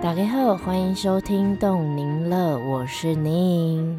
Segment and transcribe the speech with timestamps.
[0.00, 3.98] 大家好，欢迎收听动宁乐，我是宁。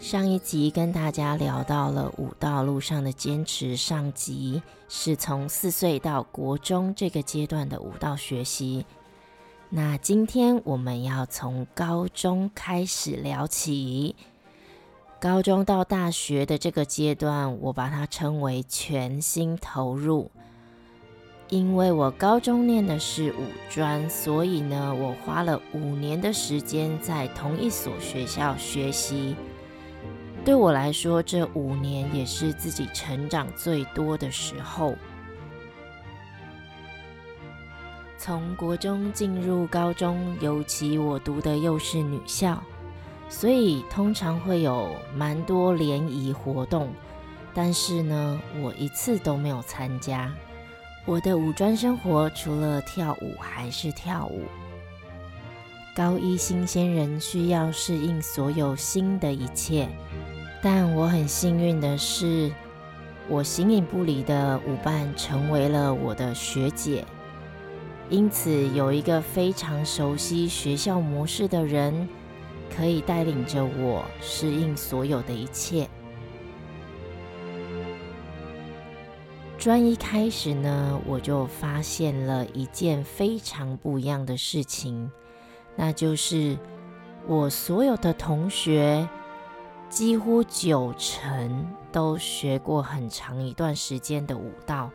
[0.00, 8.86] 上一集跟大家聊到了武道路上的坚持，上集是从四岁到国中这个阶段的武道学习。
[9.68, 14.16] 那今天我们要从高中开始聊起，
[15.20, 20.30] 高中到大学的这个阶段，我把它称为全心投入。
[21.48, 29.36] 因为我高中念的是五专，所以呢，我花了五年的时间在同一所学校学习。
[30.44, 34.96] 对我来说，这五年也是自己成长最多的时候。
[38.18, 42.60] 从国中进入高中，尤其我读的又是女校，
[43.28, 46.88] 所以通常会有蛮多联谊活动，
[47.54, 50.32] 但是呢，我一次都没有参加。
[51.08, 54.42] 我的五专生活除了跳舞还是跳舞。
[55.94, 59.88] 高一新鲜人需要适应所有新的一切，
[60.60, 62.50] 但我很幸运的是，
[63.28, 67.04] 我形影不离的舞伴成为了我的学姐，
[68.10, 72.08] 因此有一个非常熟悉学校模式的人，
[72.76, 75.88] 可以带领着我适应所有的一切。
[79.66, 85.10] 专一开始呢，我就发现了一件非常不一样的事情，
[85.74, 86.56] 那就是
[87.26, 89.08] 我所有的同学
[89.88, 94.88] 几乎九成都学过很长一段时间的舞蹈，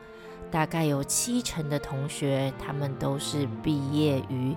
[0.49, 4.55] 大概有七成的同学他们都是毕业于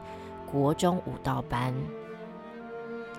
[0.49, 1.75] 国中舞蹈班。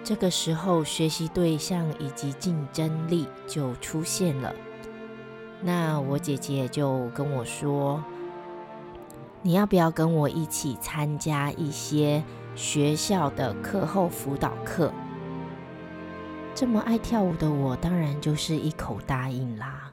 [0.01, 4.55] 这个时候，学习对象以及竞争力就出现了。
[5.61, 8.03] 那我姐姐就跟我说
[9.41, 12.23] ：“你要不要跟我一起参加一些
[12.55, 14.93] 学校的课后辅导课？”
[16.53, 19.91] 这么爱跳舞的我，当然就是一口答应啦。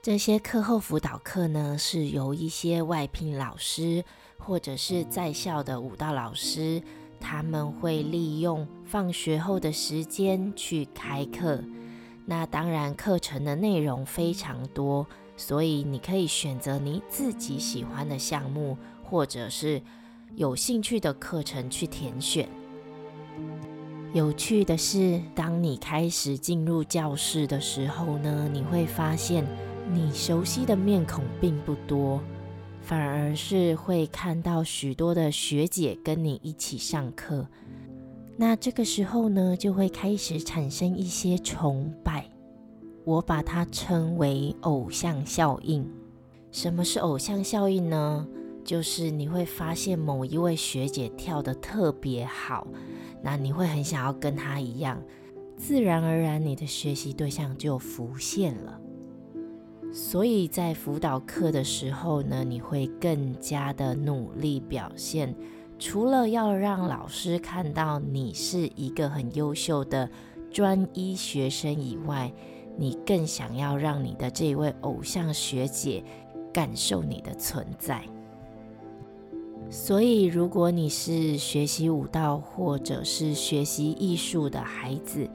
[0.00, 4.04] 这些课后辅导课呢，是由一些外聘老师
[4.38, 6.80] 或者是在校的舞蹈老师，
[7.18, 11.60] 他们会利用放学后的时间去开课。
[12.28, 15.06] 那当然，课程的内容非常多，
[15.36, 19.80] 所以你可以选择你自己喜欢的项目，或者是
[20.34, 22.48] 有兴趣的课程去填选。
[24.12, 29.46] 有趣的是，当你开始进入教室的时候呢，你会发现
[29.92, 32.20] 你熟悉的面孔并不多，
[32.82, 37.46] 反而是会看到许多的学姐跟你一起上课。
[38.38, 42.28] 那这个时候呢，就会开始产生一些崇拜，
[43.04, 45.88] 我把它称为偶像效应。
[46.50, 48.26] 什么是偶像效应呢？
[48.62, 52.66] 就是你会发现某一位学姐跳得特别好，
[53.22, 55.00] 那你会很想要跟她一样，
[55.56, 58.80] 自然而然你的学习对象就浮现了。
[59.92, 65.34] 所以在辅导课的时候呢，你会更加的努力表现。
[65.78, 70.08] 除了要让老师看到你是一个很优秀的
[70.50, 72.32] 专一学生以外，
[72.78, 76.02] 你更想要让你的这位偶像学姐
[76.52, 78.02] 感受你的存在。
[79.68, 85.28] 所以，如果你是学习舞蹈或者是学习艺术的孩子，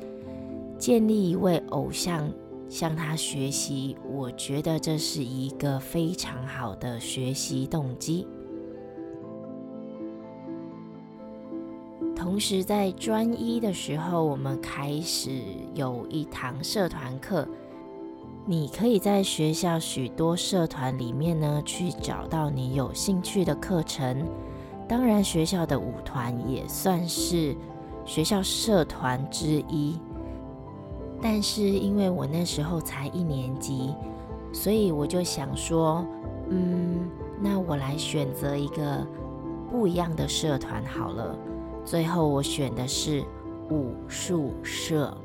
[0.80, 2.31] 建立一位偶像
[2.68, 8.25] 向他学习，我觉得这是一个非常好的学习动机。
[12.21, 15.41] 同时，在专一的时候，我们开始
[15.73, 17.47] 有一堂社团课。
[18.45, 24.23] 你可以在学校许多社团里面呢，去找到你有兴趣的课程。
[24.88, 27.56] 当然，学校的舞团也算是
[28.06, 29.97] 学校社团之一。
[31.19, 33.95] 但是，因为我那时候才一年级，
[34.53, 36.06] 所以我就想说，
[36.50, 37.09] 嗯，
[37.41, 39.03] 那我来选择一个
[39.71, 41.35] 不一样的社团好了。
[41.83, 43.24] 最后，我选的是
[43.69, 45.16] 武术社。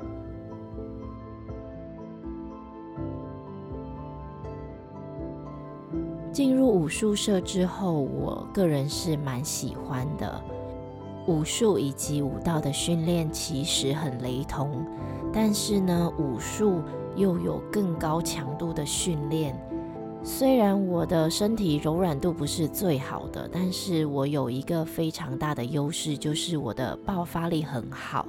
[6.31, 10.39] 进入武术社之后，我个人是蛮喜欢的。
[11.25, 14.85] 武术以及武道的训练其实很雷同，
[15.33, 16.81] 但是呢，武术
[17.15, 19.57] 又有更高强度的训练。
[20.23, 28.25] 虽然我的身体柔软度不是最好的，但是我有一个非常大的优势，就是我的爆发力很好。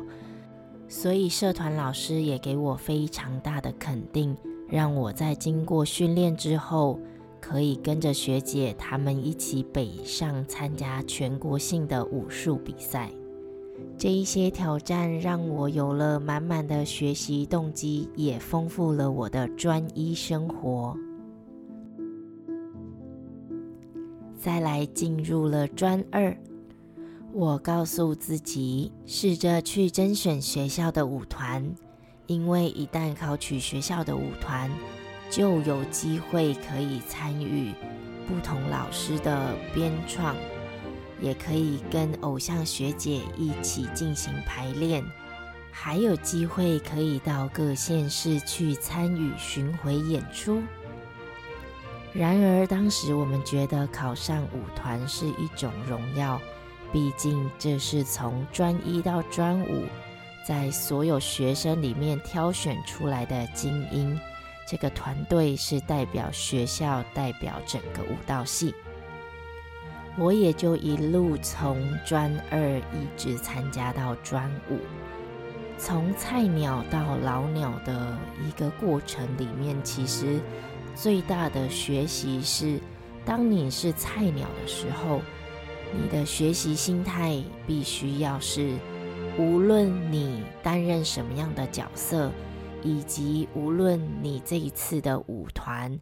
[0.88, 4.34] 所以社团老师也给我非常大的肯定，
[4.68, 6.98] 让我在经过训练之后，
[7.40, 13.10] 可以跟着学姐他们一起北上参加全国性的武术比赛。
[13.98, 20.96] 这一些挑战让我有了满满的学习动机，也丰富了我的专一生活。
[24.48, 26.34] 再来进入了专二，
[27.34, 31.70] 我告诉自己，试着去甄选学校的舞团，
[32.26, 34.70] 因为一旦考取学校的舞团，
[35.30, 37.74] 就有机会可以参与
[38.26, 40.34] 不同老师的编创。
[41.20, 45.04] 也可以跟偶像学姐一起进行排练，
[45.70, 50.62] 还有机会可以到各县市去参与巡回演出。
[52.12, 56.40] 然而，当时我们觉得考上舞团是一种荣耀，
[56.92, 59.84] 毕竟这是从专一到专五，
[60.46, 64.18] 在所有学生里面挑选出来的精英。
[64.66, 68.74] 这个团队是代表学校，代表整个舞蹈系。
[70.16, 74.78] 我也就一路从专二一直参加到专五，
[75.78, 80.40] 从菜鸟到老鸟的一个过程里面，其实
[81.00, 82.80] 最大的学习是，
[83.24, 85.20] 当你是菜鸟的时候，
[85.92, 88.74] 你的学习心态必须要是，
[89.38, 92.32] 无论你担任什么样的角色，
[92.82, 95.96] 以及无论你这一次的舞团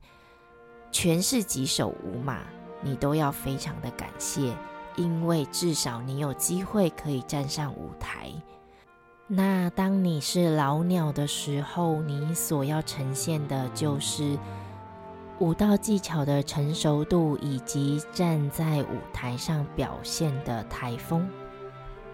[0.90, 2.38] 全是几手舞马。
[2.82, 4.54] 你都要非常的感谢，
[4.96, 8.30] 因为至少你有机会可以站上舞台。
[9.26, 14.38] 那当你是老鸟的时候，你所要呈现的就是
[15.38, 21.28] 舞蹈技巧的成熟度，以及站在舞台上表现的台风。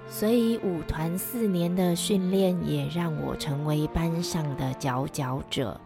[0.08, 5.80] 所以舞团四年的训练也让我成为班上的佼佼者。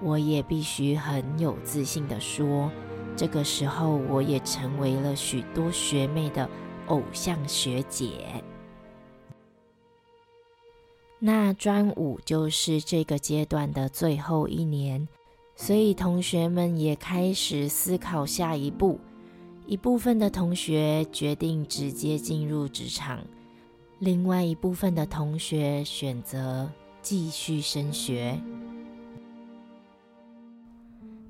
[0.00, 2.70] 我也必须很有自信的说。
[3.14, 6.48] 这个时候，我也成为了许多学妹的
[6.86, 8.42] 偶像学姐。
[11.18, 15.06] 那专五就是这个阶段的最后一年，
[15.62, 18.98] 所以同学们也开始思考下一步。
[19.64, 23.20] 一部分的同学决定直接进入职场，
[24.00, 26.68] 另外一部分的同学选择
[27.00, 28.36] 继续升学。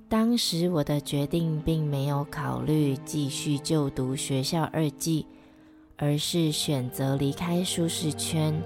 [0.08, 5.26] 当时我的决定并没有考虑继续就读学校二技，
[5.98, 8.58] 而是选择离开舒适圈，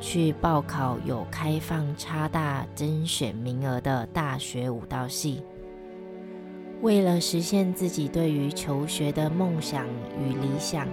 [0.00, 5.42] 去报考有开放差大甄选名额的大学舞蹈系。
[6.80, 9.86] 为了实现自己对于求学的梦想
[10.18, 10.88] 与理想，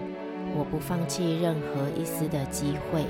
[0.56, 3.06] 我不放弃任何一丝的机会。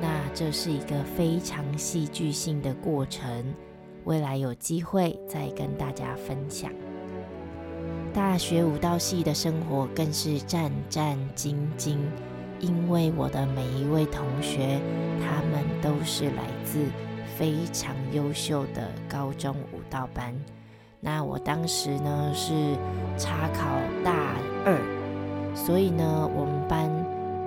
[0.00, 3.44] 那这是一个非常戏剧性的过程。
[4.04, 6.72] 未来有机会再跟大家分享。
[8.14, 11.98] 大学舞蹈系的生活更是战战兢兢，
[12.60, 14.80] 因为我的每一位同学，
[15.18, 16.78] 他们都是来自
[17.36, 20.34] 非常优秀的高中舞蹈班。
[21.00, 22.76] 那我当时呢是
[23.16, 23.64] 插考
[24.04, 24.12] 大
[24.66, 24.76] 二，
[25.54, 26.90] 所以呢我们班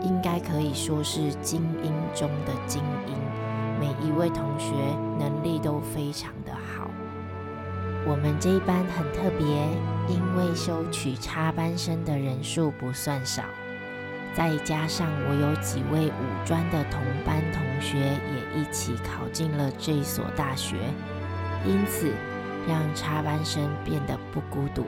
[0.01, 3.13] 应该可以说是精英中的精英。
[3.79, 4.73] 每一位同学
[5.19, 6.89] 能力都非常的好。
[8.07, 9.45] 我们这一班很特别，
[10.09, 13.43] 因为收取插班生的人数不算少，
[14.35, 20.77] 再加上我有几位五专的同班同学也一起考进了这所大学，
[21.65, 22.11] 因此
[22.67, 24.85] 让插班生变得不孤独。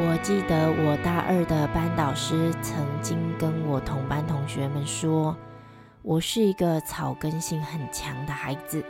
[0.00, 5.36] 我记得我大二的班导师曾经跟我同班同学们说。
[6.02, 8.82] 我是一个草根性很强的孩子，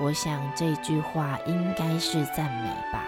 [0.00, 3.04] 我想这句话应该是赞美吧，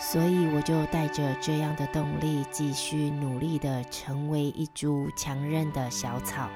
[0.00, 6.48] 所以我就带着这样的动力，继续努力的成为一株强韧的小草。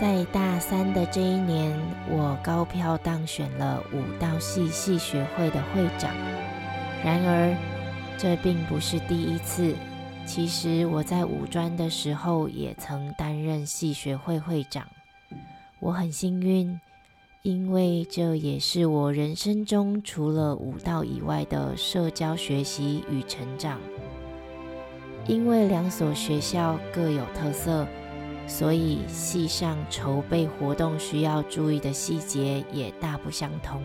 [0.00, 1.78] 在大三的这一年，
[2.08, 6.10] 我高票当选了舞蹈系系学会的会长。
[7.04, 7.56] 然而，
[8.18, 9.74] 这并不是第一次。
[10.24, 14.86] 其实我在五专的时候也曾担任系学会会长，
[15.80, 16.80] 我很幸运，
[17.42, 23.80] 因为这也是我人生中除了舞蹈以外的社交学习与成长。
[25.26, 27.84] 因为两所学校各有特色，
[28.46, 33.82] 所以系上筹备活动需要注意的细节也大不相同。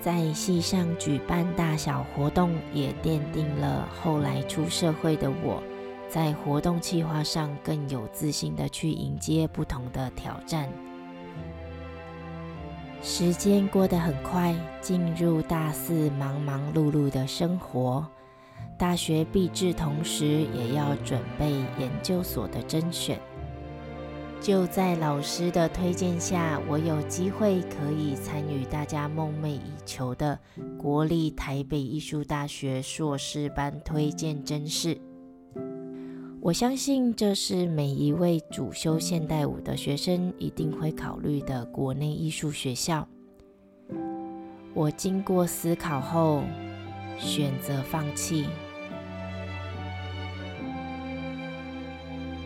[0.00, 5.62] 在系上举办大小活动，也奠定了后来出社会的我，
[6.08, 10.66] 在活动计划上更有自信的去迎接不同的挑战。
[13.02, 18.06] 时间过得很快，进入大四，忙忙碌碌的生活。
[18.78, 23.18] 大学毕制，同时也要准备研究所的甄选。
[24.40, 30.38] 就在老师的推荐下，我有机会可以参与大家梦寐以求的
[30.78, 34.98] 国立台北艺术大学硕士班推荐甄试。
[36.42, 43.06] 我相信这是每一位主修现代舞的学生一定会考虑的国内艺术学校。
[44.72, 46.42] 我经过思考后
[47.18, 48.46] 选择放弃。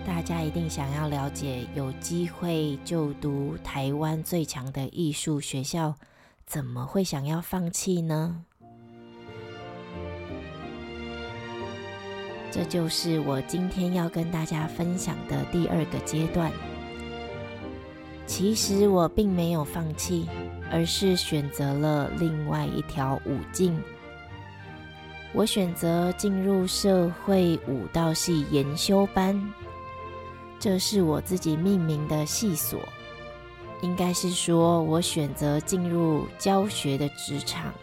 [0.04, 5.94] 大家一定想要了解，有机会就读台湾最强的艺术学校，
[6.44, 8.44] 怎么会想要放弃呢？
[12.54, 16.52] 这就是我今天要跟大家分享的第二个阶段。
[18.26, 20.28] 其实我并没有放弃，
[20.70, 23.76] 而是选择了另外一条舞径。
[25.32, 29.52] 我选择进入社会舞蹈系研修班，
[30.61, 32.78] 这是我自己命名的系所。
[33.82, 37.75] 应该是说我选择进入教学的职场。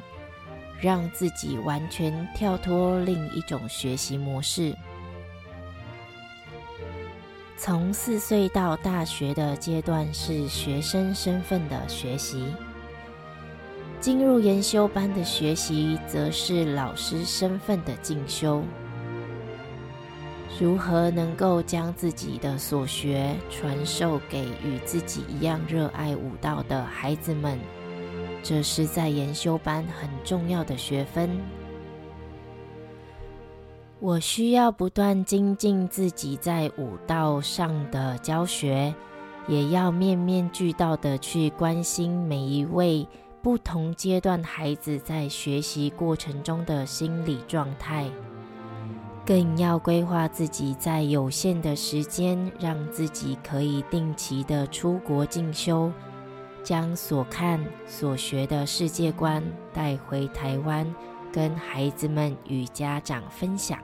[0.82, 4.76] 让自己完全跳脱另一种学习模式。
[7.56, 12.44] 从四岁到大学的阶段是学生身份的学习，
[14.00, 18.64] 进入研修班的学习则是老师身份的进修。
[20.60, 27.60] 如何能够将自己的所学传授给与自己一样热爱舞蹈的孩子们？
[28.44, 31.30] 这是在研修班很重要的学分。
[34.00, 38.94] 我需要不断精进自己在武道上的教学，
[39.48, 43.08] 也要面面俱到的去关心每一位
[43.44, 48.10] 不同阶段孩子在学习过程中的心理状态，
[49.24, 55.92] 更要规划自己在有限的时间，让自己可以定期的出国进修。
[56.64, 60.86] 将所看所学的世界观带回台湾，
[61.32, 63.80] 跟孩子们与家长分享。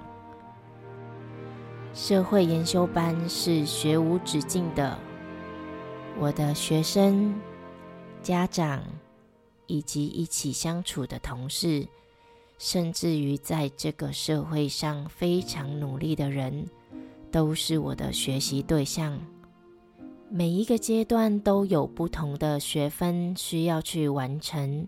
[1.93, 4.97] 社会研修班是学无止境的，
[6.19, 7.33] 我的学生、
[8.21, 8.83] 家长
[9.65, 11.87] 以及一起相处的同事，
[12.59, 16.67] 甚至于在这个社会上非常努力的人，
[17.31, 19.19] 都是我的学习对象。
[20.29, 24.87] 每一个阶段都有不同的学分需要去完成，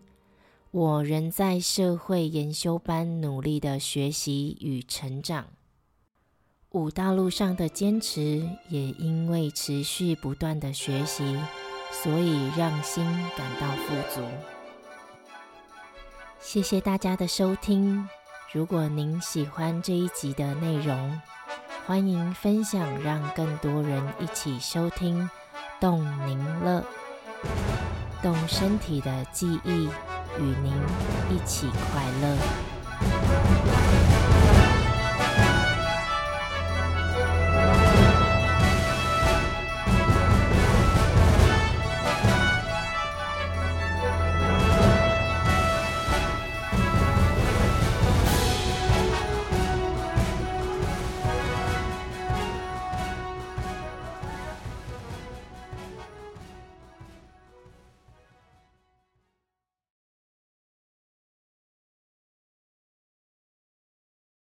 [0.72, 5.48] 我仍在社会研修班努力的学习与成长。
[6.72, 11.38] 五道路上的坚持，也因为持续不断的学习，
[11.89, 13.03] 所以让心
[13.38, 14.22] 感到富足。
[16.39, 18.08] 谢谢大家的收听，
[18.51, 21.19] 如果您喜欢这一集的内容。
[21.89, 25.27] 欢迎分享让更多人一起收听
[25.81, 26.84] 动宁乐。
[28.22, 29.89] 动身体的记忆
[30.38, 30.72] 与您
[31.31, 33.99] 一起快乐。